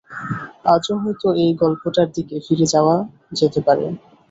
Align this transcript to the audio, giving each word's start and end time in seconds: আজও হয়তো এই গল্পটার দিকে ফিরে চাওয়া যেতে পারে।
আজও 0.73 0.93
হয়তো 1.03 1.27
এই 1.43 1.51
গল্পটার 1.61 2.07
দিকে 2.15 2.35
ফিরে 2.45 2.67
চাওয়া 2.73 2.95
যেতে 3.39 3.59
পারে। 3.67 3.85